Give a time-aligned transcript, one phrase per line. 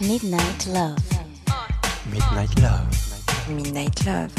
[0.00, 0.96] Midnight Love.
[2.10, 2.88] Midnight Love.
[3.48, 4.30] Midnight Love.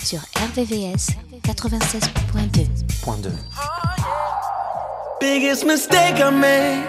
[0.00, 3.04] Sur RVVS 96.2.
[3.04, 3.28] Point
[5.20, 6.84] Biggest mistake I made.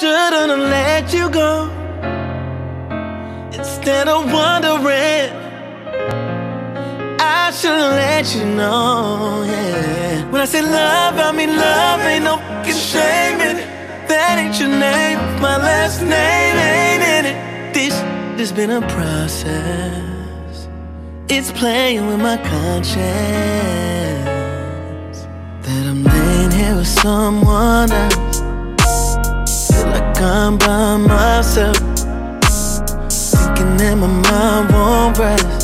[0.00, 1.68] Shouldn't have let you go.
[3.52, 5.47] Instead of wondering,
[7.48, 9.42] I should've let you know.
[9.46, 10.30] Yeah.
[10.30, 12.00] When I say love, I mean love.
[12.00, 13.68] Ain't no fucking shame in it.
[14.06, 15.18] That ain't your name.
[15.40, 17.72] My last name ain't in it.
[17.72, 17.94] This
[18.38, 20.68] has been a process.
[21.30, 22.98] It's playing with my conscience.
[25.64, 28.40] That I'm laying here with someone else.
[29.68, 31.78] Feel like I'm by myself.
[33.08, 35.57] Thinking that my mind won't rest.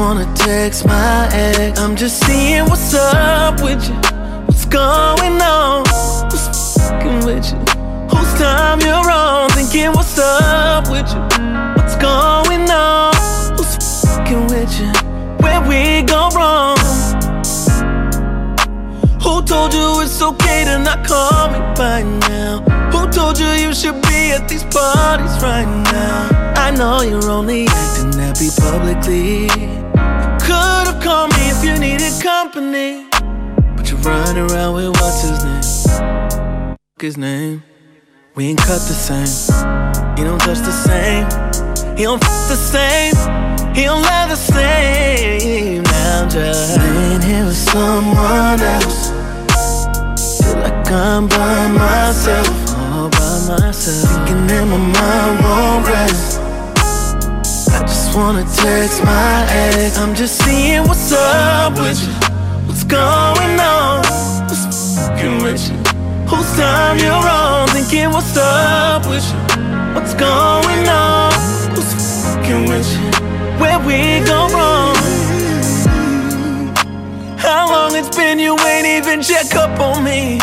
[0.00, 1.78] Wanna text my ex.
[1.78, 3.94] I'm just seeing what's up with you.
[4.46, 5.84] What's going on?
[6.24, 7.58] What's fucking with you?
[8.08, 9.50] Whose time you're on?
[9.50, 11.20] Thinking what's up with you?
[11.76, 13.14] What's going on?
[13.58, 14.90] Who's fucking with you?
[15.44, 16.78] Where we go wrong?
[19.20, 22.62] Who told you it's okay to not call me by now?
[22.90, 26.54] Who told you you should be at these parties right now?
[26.56, 29.89] I know you're only acting happy publicly.
[31.10, 33.08] You me if you needed company.
[33.76, 36.76] But you run around with what's his name?
[37.00, 37.64] His name.
[38.36, 39.26] We ain't cut the same.
[40.16, 41.26] He don't touch the same.
[41.96, 43.16] He don't f the same.
[43.74, 45.82] He don't love the same.
[45.82, 49.10] Now I'm just laying here with someone else.
[50.38, 54.10] Feel like I'm by myself, all by myself.
[54.12, 55.29] Thinking that my mind
[58.14, 59.98] wanna text my ex.
[59.98, 62.12] I'm just seeing what's up with you.
[62.66, 64.02] What's going on?
[64.48, 65.76] What's fucking with you?
[66.30, 67.68] Whose time you're on?
[67.68, 69.38] Thinking what's up with you?
[69.94, 71.32] What's going on?
[71.74, 71.92] Who's
[72.24, 73.10] fucking with you?
[73.60, 74.96] Where we go wrong?
[77.38, 80.38] How long it's been you ain't even check up on me?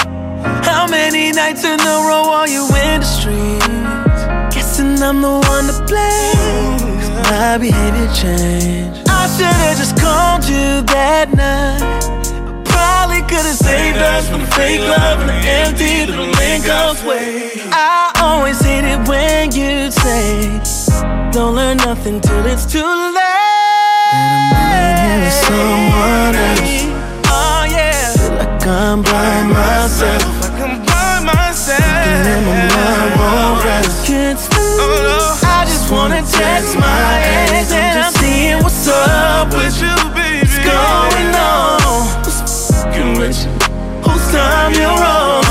[0.64, 4.56] How many nights in a row are you in the streets?
[4.56, 6.97] Guessing I'm the one to blame.
[7.24, 9.08] My behavior changed.
[9.10, 12.08] I should've just called you that night.
[12.66, 17.52] Probably could've saved us from the fake love and the empty little lingers way.
[17.72, 20.62] I always hate it when you say,
[21.32, 23.24] Don't learn nothing till it's too late.
[24.54, 26.88] That I'm someone else.
[27.28, 28.14] Oh yeah.
[28.14, 30.24] Feel like I'm by myself.
[30.42, 31.82] Like I'm by myself.
[31.82, 33.17] And then my mind
[35.88, 39.96] just wanna text my ex and I'm seeing what's up with you.
[40.14, 40.40] baby.
[40.40, 42.24] What's going on?
[42.24, 43.52] What's fucking with you?
[44.04, 45.47] Whose time you're on?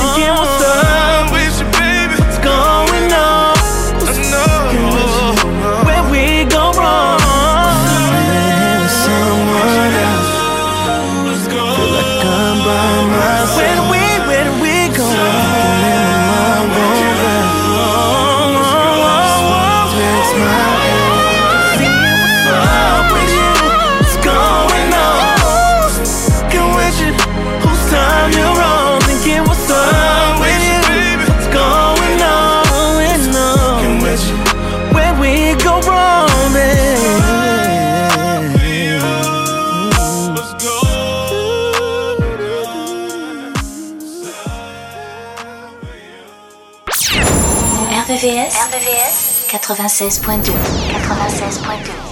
[48.56, 50.48] RVVS 96.2.
[50.48, 52.06] 96.2.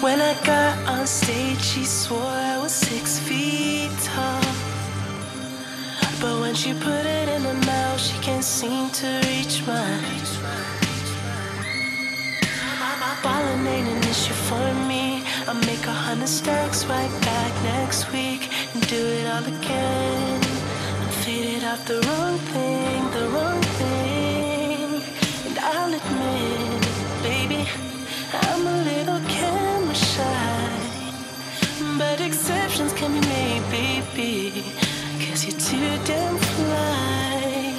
[0.00, 2.22] When I got on stage, she swore
[16.08, 20.40] hundred stacks right back next week and do it all again.
[21.02, 25.02] I'm faded off the wrong thing, the wrong thing.
[25.46, 26.82] And I'll admit,
[27.22, 27.60] baby,
[28.46, 30.70] I'm a little camera shy.
[31.98, 34.64] But exceptions can be made, baby.
[35.20, 37.74] Cause you're too damn fly.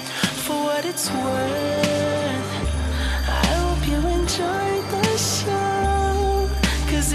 [0.46, 2.52] For what it's worth,
[3.28, 4.69] I hope you the show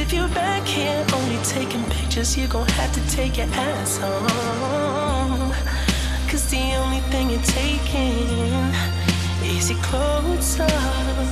[0.04, 5.50] if you're back here only taking pictures, you're gonna have to take your ass home.
[6.28, 8.68] Cause the only thing you're taking
[9.42, 11.30] is your clothes off.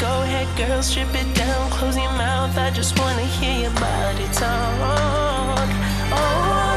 [0.00, 1.70] Go ahead, girl, strip it down.
[1.70, 2.56] Close your mouth.
[2.56, 5.68] I just wanna hear your body talk.
[6.14, 6.71] Oh.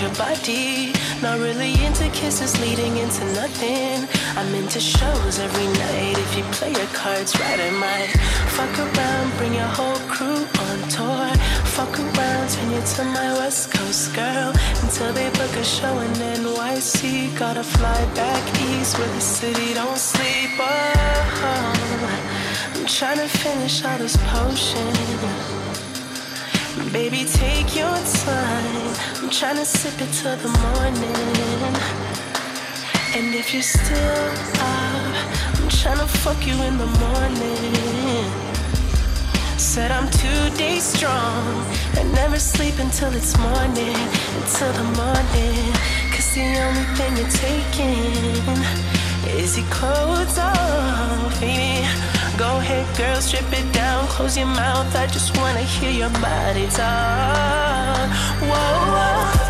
[0.00, 0.92] Your body.
[1.20, 4.08] Not really into kisses leading into nothing.
[4.36, 6.16] I'm into shows every night.
[6.16, 8.08] If you play your cards right, I might
[8.56, 11.28] fuck around, bring your whole crew on tour.
[11.76, 14.52] Fuck around, turn you to my West Coast girl
[14.82, 17.36] until they book a show in NYC.
[17.38, 20.50] Gotta fly back east where the city don't sleep.
[20.58, 21.74] Oh,
[22.74, 25.69] I'm trying to finish all this potion.
[26.70, 28.94] Baby, take your time.
[29.16, 31.74] I'm trying to sip it till the morning.
[33.16, 34.30] And if you're still
[34.60, 38.30] up, I'm trying to fuck you in the morning.
[39.58, 41.66] Said I'm two days strong
[41.98, 43.98] and never sleep until it's morning,
[44.38, 45.72] until the morning.
[46.12, 51.86] Cause the only thing you're taking is your clothes off, baby.
[52.36, 54.94] Go ahead, girl, strip it down, close your mouth.
[54.96, 58.08] I just wanna hear your body talk.
[58.40, 59.49] Whoa, whoa.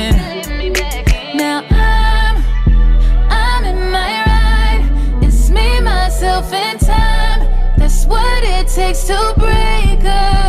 [8.75, 10.40] Takes to break a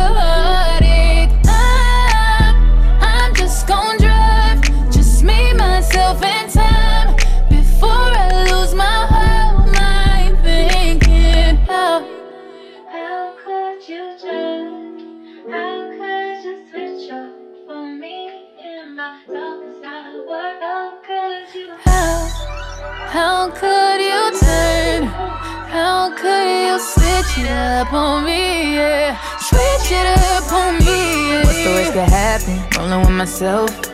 [27.37, 28.75] you switch it up on me?
[28.75, 31.29] Yeah, switch it up on me.
[31.29, 31.43] Yeah.
[31.43, 32.79] What's the worst that happen?
[32.79, 33.92] Rolling with myself.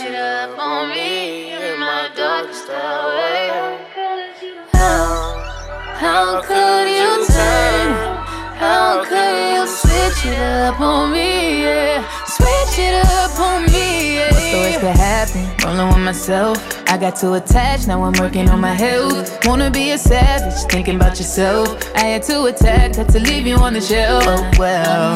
[0.00, 3.78] shit up on me in my darkest hour.
[4.72, 5.38] How,
[5.94, 7.92] how could you turn?
[8.56, 11.64] How could you switch it up on me?
[11.64, 13.69] Yeah, switch it up on me.
[14.82, 15.20] Yeah.
[15.20, 15.66] What's the could happen?
[15.66, 16.90] Rolling with myself.
[16.90, 19.46] I got too attached, now I'm working on my health.
[19.46, 21.68] Wanna be a savage, thinking about yourself.
[21.94, 24.24] I had to attack, had to leave you on the shelf.
[24.26, 25.14] Oh well,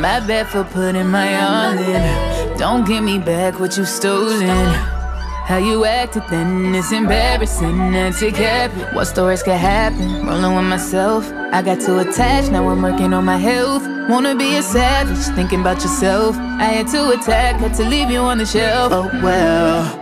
[0.00, 2.58] my bad for putting my all in.
[2.58, 5.01] Don't give me back what you stolen.
[5.44, 8.94] How you acted then is embarrassing and to cap it.
[8.94, 10.24] What stories could happen?
[10.24, 11.30] Rolling with myself.
[11.52, 13.82] I got too attached, now I'm working on my health.
[14.08, 16.36] Wanna be a savage, thinking about yourself.
[16.36, 18.92] I had to attack, had to leave you on the shelf.
[18.92, 20.01] Oh well.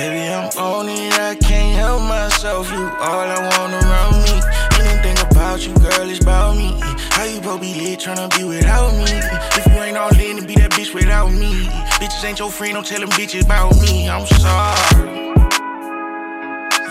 [0.00, 1.12] ain't on lit,
[8.16, 9.04] then be without me?
[9.58, 11.66] If you ain't all in, be that bitch without me.
[12.00, 14.08] Bitches ain't your friend, don't tell them bitches about me.
[14.08, 15.30] I'm sorry.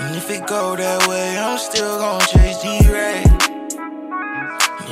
[0.02, 3.24] And if it go that way, I'm still gon' chase D-Ray.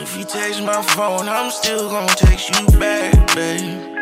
[0.02, 3.97] If you text my phone, I'm still gon' text you back, babe.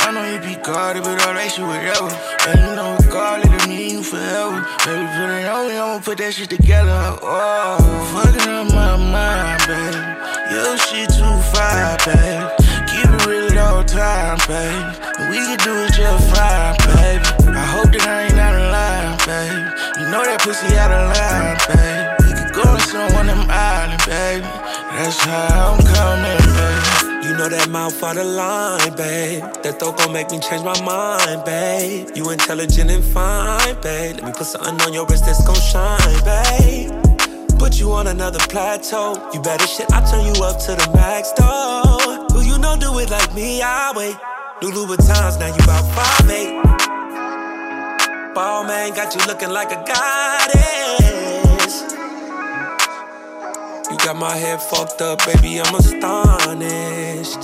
[0.00, 2.08] I know you be guarded, but all that shit whatever.
[2.48, 4.64] And you know, regardless of me, you forever.
[4.84, 7.18] Baby, put it on me, I'ma put that shit together.
[7.22, 7.78] Oh,
[8.14, 10.18] fucking up my mind, babe.
[10.50, 12.48] Your shit too fire, babe.
[12.88, 14.96] Keep it real all times, babe.
[15.28, 17.52] We can do it just fine, baby.
[17.52, 19.60] I hope that I ain't out of line, baby.
[20.00, 22.08] You know that pussy out of line, baby.
[22.24, 24.48] We could go and some one of them island, baby.
[24.96, 27.07] That's how I'm coming, baby.
[27.28, 29.44] You know that mouth out of line, babe.
[29.62, 32.08] That thought gon' make me change my mind, babe.
[32.16, 34.16] You intelligent and fine, babe.
[34.16, 36.90] Let me put something on your wrist that's gon' shine, babe.
[37.58, 39.28] Put you on another plateau.
[39.34, 42.24] You better shit, I turn you up to the max, though.
[42.32, 43.60] Who you know do it like me?
[43.60, 44.16] I wait.
[44.62, 46.56] New Louboutins, now you about five eight.
[48.34, 51.82] Ball man got you looking like a goddess.
[53.90, 57.40] You got my head fucked up, baby, I'm astonished.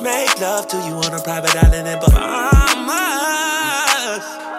[0.00, 2.96] Make love to you on a private island in Bahamas.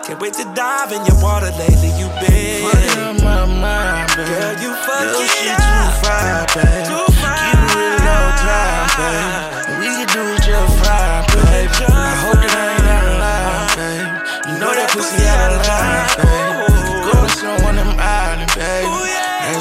[0.06, 2.62] Can't wait to dive in your water lately, you been.
[2.70, 4.30] Fucking up my mind, baby.
[4.30, 6.86] Girl, you fucking Your shit too fine, baby.
[6.86, 7.42] Too fine.
[7.42, 9.82] Keep it real all time, baby.
[9.82, 11.17] We can do it just fine,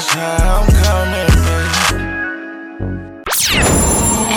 [0.09, 2.07] I'm coming, baby.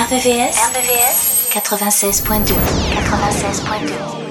[0.00, 2.54] RVVS, RVVS 96.2
[3.04, 4.29] 96.2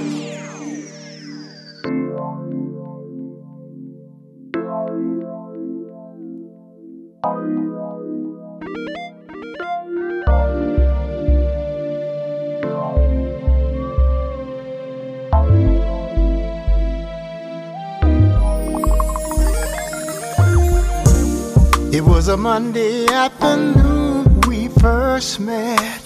[22.20, 26.06] was a Monday afternoon we first met.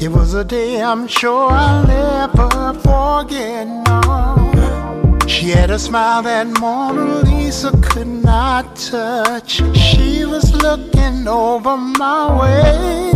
[0.00, 3.68] It was a day I'm sure I'll never forget.
[5.28, 9.60] She had a smile that Mona Lisa could not touch.
[9.76, 13.12] She was looking over my way.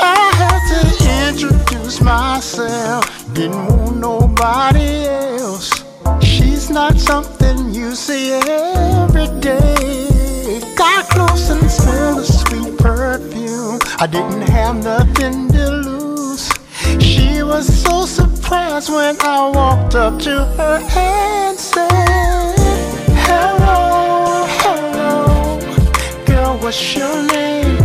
[0.00, 0.80] I had to
[1.28, 5.84] introduce myself, didn't want nobody else.
[6.22, 10.05] She's not something you see every day.
[13.98, 16.52] I didn't have nothing to lose.
[17.00, 21.88] She was so surprised when I walked up to her and said,
[23.26, 25.58] Hello, hello,
[26.26, 27.75] girl, what's your name?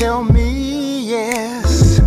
[0.00, 2.00] Tell me yes,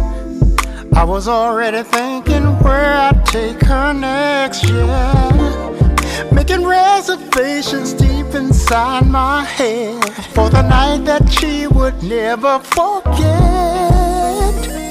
[0.95, 6.31] I was already thinking where I'd take her next, yeah.
[6.31, 10.03] Making reservations deep inside my head
[10.33, 13.21] for the night that she would never forget.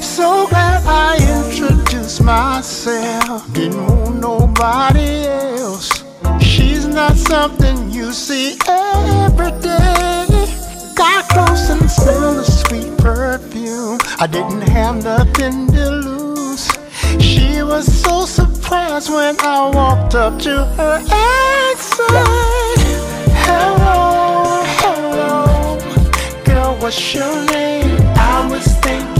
[0.01, 3.53] So glad I introduced myself.
[3.53, 6.05] Didn't want nobody else.
[6.39, 10.47] She's not something you see every day.
[10.95, 12.92] Got close and smelled the sweet
[13.37, 13.97] perfume.
[14.19, 16.69] I didn't have nothing to lose.
[17.19, 22.77] She was so surprised when I walked up to her and said,
[23.45, 27.99] Hello, hello, girl, what's your name?
[28.15, 29.12] I was thinking.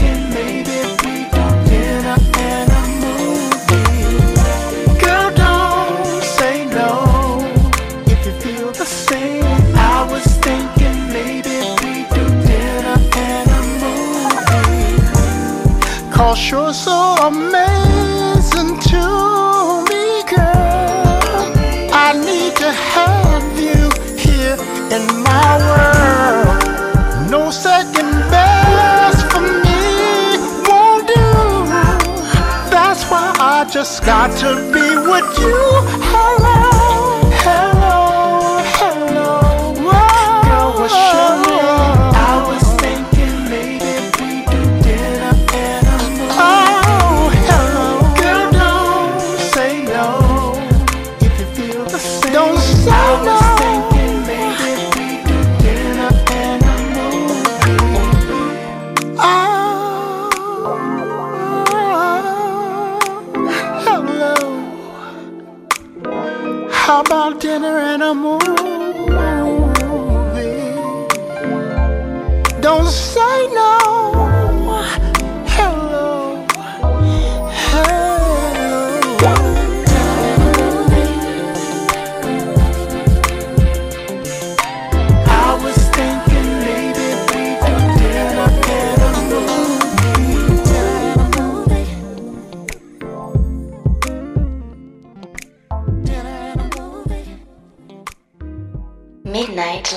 [16.36, 21.50] You're so amazing to me, girl.
[21.92, 24.56] I need to have you here
[24.94, 27.30] in my world.
[27.30, 30.36] No second best for me
[30.68, 31.24] won't do.
[32.70, 36.43] That's why I just got to be with you.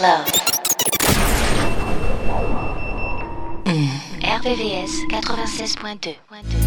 [0.02, 0.30] Love.
[3.66, 3.90] Hmm.
[4.22, 6.67] RVVS 96.2.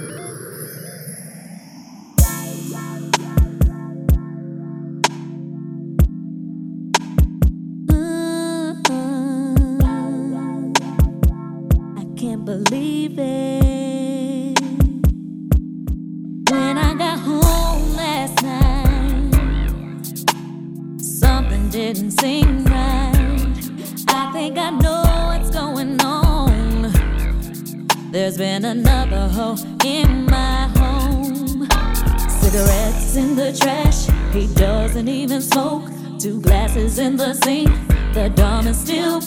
[35.41, 35.83] of smoke,
[36.19, 37.69] two glasses in the sink.
[38.13, 39.20] The dawn is still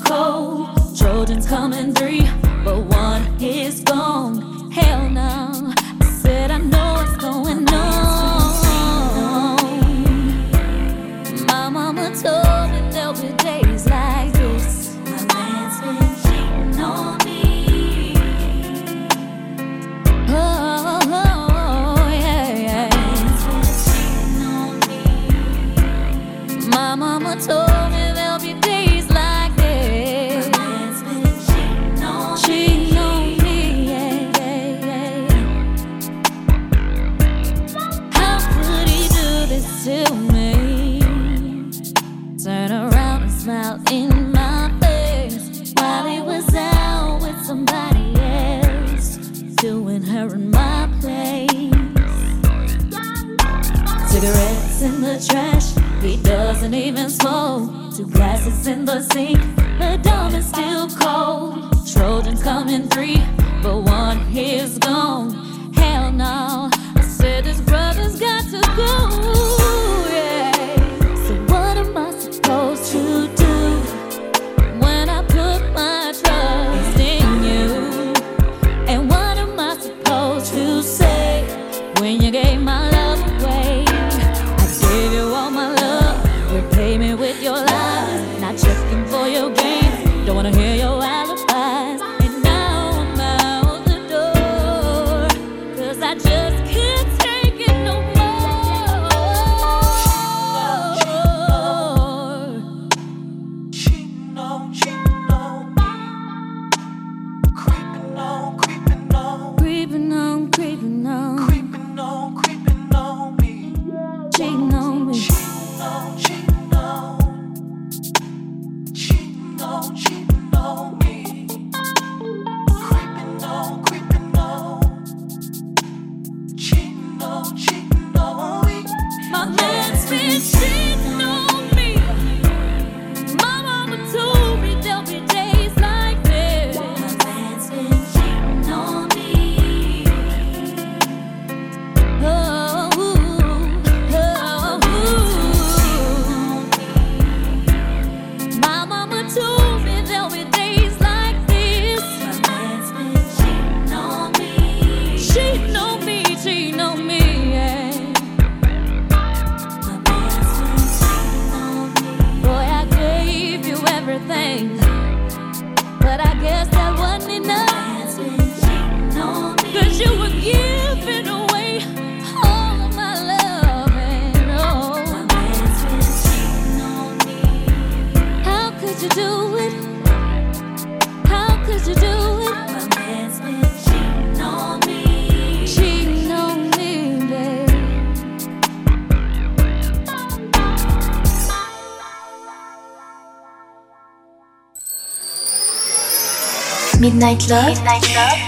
[197.24, 197.72] Midnight Love,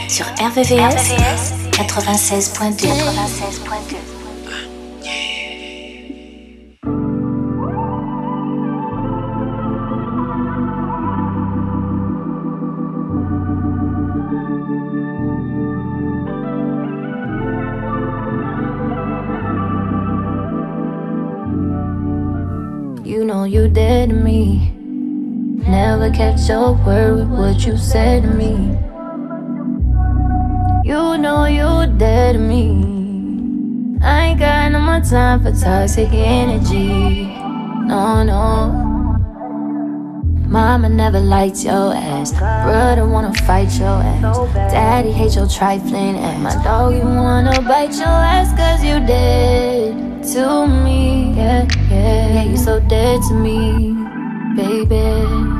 [0.08, 1.14] sur RVVS,
[1.72, 2.86] 96.2.
[23.04, 24.75] You know you.
[25.86, 28.54] never catch a word with what you said to me.
[30.88, 32.66] You know you dead to me.
[34.02, 37.26] I ain't got no more time for toxic energy.
[37.90, 38.42] No, no.
[40.48, 42.32] Mama never liked your ass.
[42.32, 44.38] Brother wanna fight your ass.
[44.72, 46.38] Daddy hate your trifling ass.
[46.46, 51.32] My dog, you wanna bite your ass cause you dead to me.
[51.36, 52.34] Yeah, yeah.
[52.34, 53.94] Yeah, you so dead to me,
[54.56, 55.55] baby.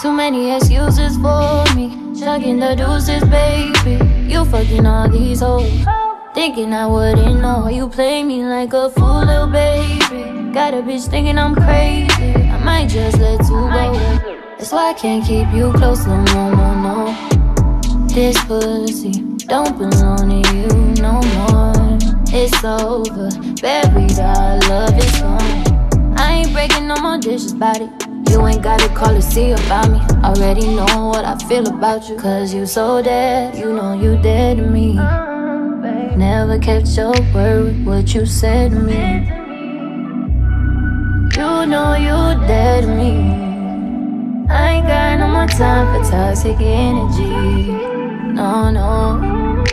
[0.00, 1.88] Too many excuses for me.
[2.20, 3.96] Chugging the deuces, baby.
[4.30, 5.86] You fucking all these hoes.
[6.34, 7.68] Thinking I wouldn't know.
[7.68, 10.52] You play me like a fool, little baby.
[10.52, 12.34] Got a bitch thinking I'm crazy.
[12.34, 13.92] I might just let you go.
[14.58, 18.08] That's why I can't keep you close no more, no, no.
[18.08, 19.12] This pussy
[19.48, 20.68] don't belong to you
[21.00, 21.98] no more.
[22.28, 23.30] It's over.
[23.62, 26.18] Buried, our love is gone.
[26.18, 27.88] I ain't breaking no more dishes, body.
[28.30, 30.00] You ain't gotta call to see about me.
[30.24, 32.16] Already know what I feel about you.
[32.16, 34.94] Cause you so dead, you know you dead to me.
[36.16, 39.26] Never kept your word with what you said to me.
[41.36, 43.46] You know you dead to me.
[44.48, 47.72] I ain't got no more time for toxic energy.
[48.32, 49.64] No, no.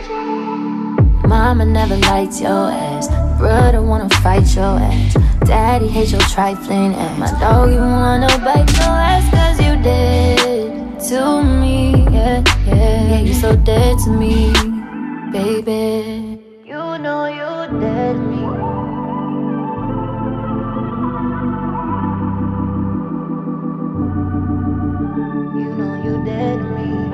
[1.26, 3.08] Mama never liked your ass.
[3.44, 5.12] Brother wanna fight your ass.
[5.44, 7.18] Daddy hate your trifling ass.
[7.18, 12.06] My dog, you wanna bite your ass cause you dead to me.
[12.10, 14.50] Yeah, yeah, yeah, you so dead to me,
[15.30, 16.40] baby.
[16.64, 18.44] You know you dead to me.
[25.60, 27.13] You know you dead to me.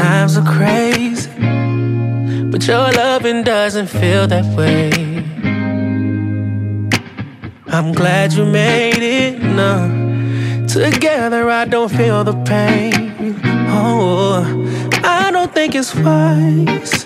[0.00, 1.30] Times are crazy,
[2.50, 4.90] but your loving doesn't feel that way.
[7.66, 9.42] I'm glad you made it.
[9.42, 9.74] No,
[10.66, 13.38] together I don't feel the pain.
[13.68, 14.42] Oh,
[15.04, 17.04] I don't think it's wise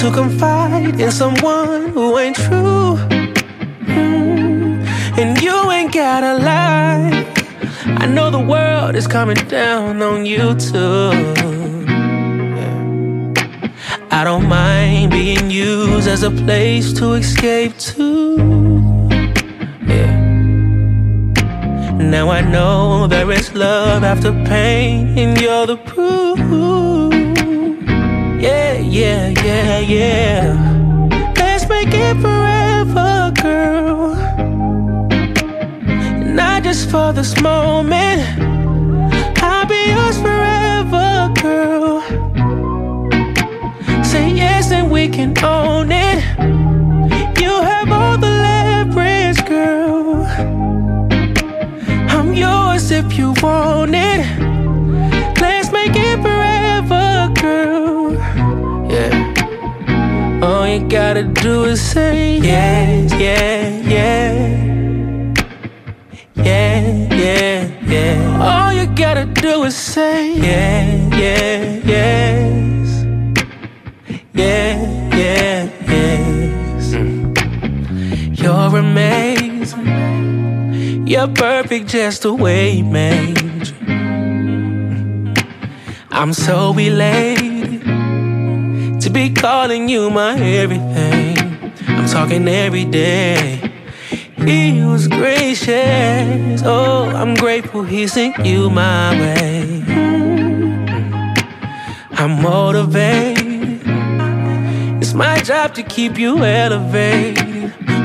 [0.00, 2.98] to confide in someone who ain't true.
[3.88, 4.86] Mm,
[5.20, 7.24] And you ain't gotta lie.
[8.02, 11.43] I know the world is coming down on you too.
[14.16, 19.08] I don't mind being used as a place to escape to.
[19.88, 20.16] Yeah.
[21.98, 26.38] Now I know there is love after pain, and you're the proof.
[28.40, 30.54] Yeah, yeah, yeah, yeah.
[31.36, 34.14] Let's make it forever, girl.
[36.40, 38.22] Not just for this moment.
[39.42, 41.83] I'll be yours forever, girl.
[44.94, 46.20] We can own it.
[47.42, 50.24] You have all the leverage, girl.
[52.14, 54.20] I'm yours if you want it.
[55.40, 58.12] Let's make it forever, girl.
[58.94, 60.40] Yeah.
[60.44, 64.32] All you gotta do is say yes, yeah, yeah.
[66.36, 66.80] Yeah,
[67.22, 67.58] yeah,
[67.92, 68.46] yeah.
[68.48, 70.86] All you gotta do is say yeah,
[71.18, 72.24] yeah, yes.
[74.34, 74.73] Yeah, yeah,
[81.14, 83.72] You're perfect just the way you made.
[86.10, 87.82] I'm so elated
[89.00, 91.72] to be calling you my everything.
[91.86, 93.60] I'm talking every day.
[94.38, 96.62] He was gracious.
[96.64, 99.84] Oh, I'm grateful he sent you my way.
[102.10, 103.82] I'm motivated.
[105.00, 107.43] It's my job to keep you elevated.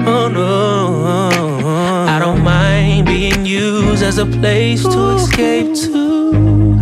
[0.07, 6.33] Oh no, I don't mind being used as a place to escape to.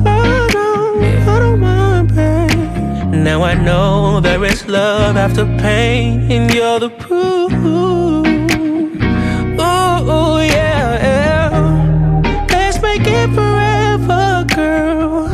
[0.05, 3.13] I don't, I don't mind, babe.
[3.13, 7.51] Now I know there is love after pain, and you're the proof.
[7.53, 8.23] Ooh,
[10.39, 12.45] yeah, yeah.
[12.49, 15.27] Let's make it forever, girl.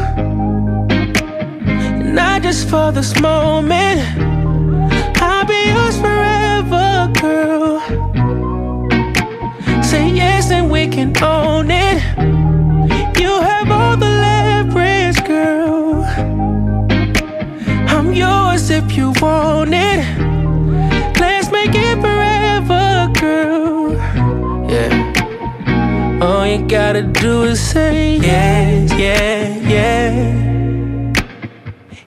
[2.14, 4.23] Not just for this moment.
[11.12, 12.02] can own it.
[13.20, 16.04] You have all the leverage, girl.
[17.90, 20.00] I'm yours if you want it.
[21.20, 23.94] Let's make it forever, girl.
[24.72, 26.22] Yeah.
[26.22, 30.12] All you gotta do is say yes, yeah, yeah.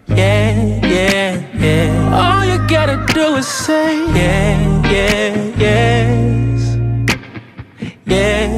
[0.07, 2.19] Yeah, yeah, yeah.
[2.21, 6.27] All you gotta do is say yeah, yeah, yeah
[8.07, 8.56] yeah,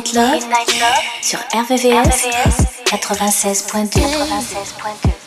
[0.00, 0.40] Midnight Love,
[1.20, 2.26] sur RVVS,
[2.86, 5.19] 96.2.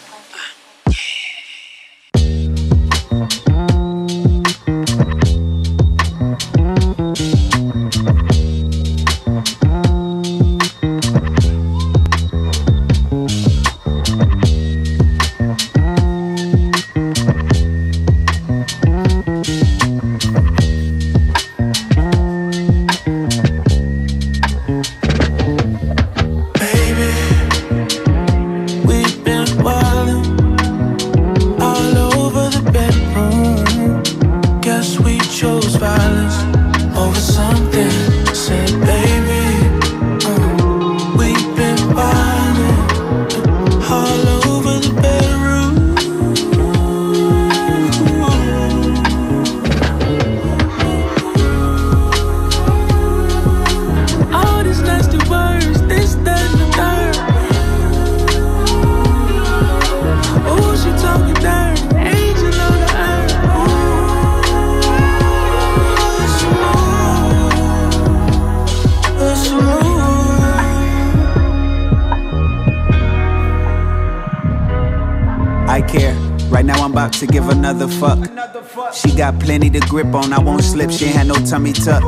[79.93, 80.89] grip on, I won't slip.
[80.89, 82.01] She ain't had no tummy tuck.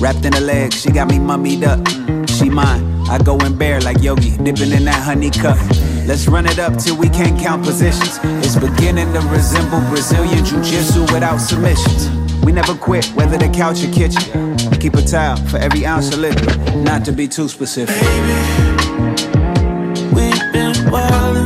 [0.00, 1.78] Wrapped in her legs, she got me mummied up.
[1.80, 5.58] Mm, she mine, I go in bare like Yogi, dipping in that honey cup.
[6.06, 8.18] Let's run it up till we can't count positions.
[8.42, 12.08] It's beginning to resemble Brazilian Jiu Jitsu without submissions.
[12.42, 14.56] We never quit, whether the couch or kitchen.
[14.80, 18.00] Keep a towel for every ounce of liquid, not to be too specific.
[18.00, 18.32] Baby,
[20.16, 21.45] we've been wildin'.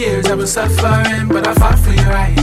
[0.00, 2.38] years I was suffering, but I fought for your right.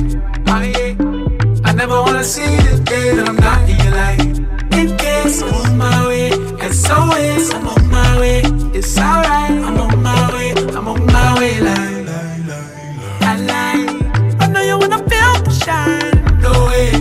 [0.47, 1.61] Oh.
[1.65, 4.37] I never wanna see the day that I'm not in your life.
[4.79, 6.29] In case I'm on my way,
[6.61, 8.41] as always I'm on my way.
[8.77, 11.59] It's alright, I'm on my way, I'm on my way.
[11.59, 14.41] Like, like, like, I like.
[14.41, 16.15] I know you wanna feel the shine.
[16.45, 16.91] No way,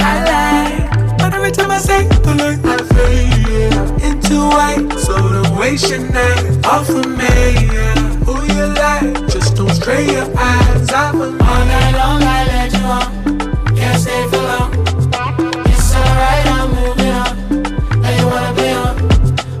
[0.00, 1.18] I like.
[1.18, 4.98] But every time I say the light, I fade into white.
[4.98, 7.68] So don't waste your night off of me.
[7.74, 7.99] Yeah.
[8.68, 9.28] You?
[9.28, 10.92] Just don't stray your eyes.
[10.92, 11.12] All
[11.72, 12.44] night long I
[12.76, 13.76] you on.
[13.76, 14.70] Can't stay for long.
[15.66, 17.34] It's alright, I'm moving on.
[18.18, 18.52] You wanna
[18.84, 18.96] on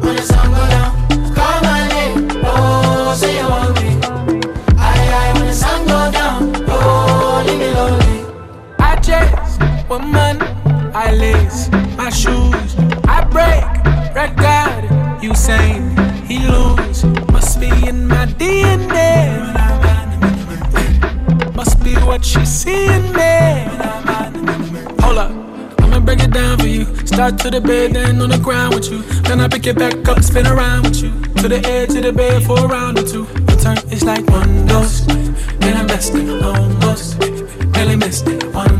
[0.02, 0.90] when the sun down.
[1.34, 3.90] Call my name, oh, say you want me.
[5.36, 8.18] When the sun down, oh, leave me lonely.
[8.78, 8.96] I
[10.94, 13.64] I lace my shoes, I break.
[15.22, 16.69] Usain, he lose.
[22.10, 23.34] What you see in me.
[25.00, 25.30] Hold up.
[25.80, 26.84] I'ma break it down for you.
[27.06, 29.02] Start to the bed, then on the ground with you.
[29.28, 31.12] Then I pick it back up, spin around with you.
[31.40, 33.26] To the edge of the bed for a round or two.
[33.52, 35.02] Return is like one dose.
[35.60, 37.16] Then I'm resting almost.
[37.76, 38.42] Really missed it.
[38.52, 38.79] One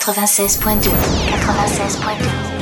[0.00, 0.90] 96.2
[1.30, 2.59] 96.2